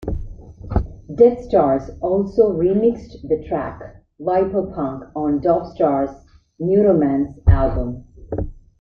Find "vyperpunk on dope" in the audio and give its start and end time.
4.19-5.67